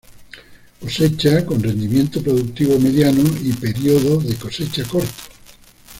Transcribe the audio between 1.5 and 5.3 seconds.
rendimiento productivo mediano, y periodo de cosecha corto.